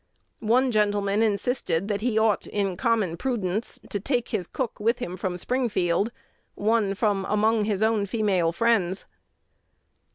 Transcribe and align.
One 0.47 0.71
gentleman 0.71 1.21
insisted 1.21 1.87
that 1.87 2.01
he 2.01 2.17
ought, 2.17 2.47
in 2.47 2.75
common 2.75 3.17
prudence, 3.17 3.79
to 3.91 3.99
take 3.99 4.29
his 4.29 4.47
cook 4.47 4.79
with 4.79 4.97
him 4.97 5.15
from 5.15 5.37
Springfield, 5.37 6.11
one 6.55 6.95
from 6.95 7.23
"among 7.25 7.65
his 7.65 7.83
own 7.83 8.07
female 8.07 8.51
friends." 8.51 9.05